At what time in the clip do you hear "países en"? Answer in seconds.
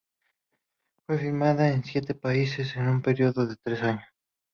2.15-2.87